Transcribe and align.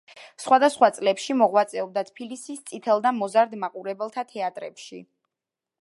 სხვადასხვა 0.43 0.87
წლებში 0.95 1.35
მოღვაწეობდა 1.41 2.03
თბილისის 2.09 2.65
წითელ 2.71 3.05
და 3.07 3.13
მოზარდ 3.21 3.55
მაყურებელთა 3.67 4.25
თეატრებში. 4.35 5.05